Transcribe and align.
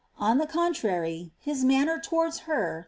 On 0.17 0.39
the 0.39 0.47
coauarf, 0.47 1.29
his 1.37 1.63
wanner 1.63 1.99
towards 1.99 2.39
her. 2.51 2.79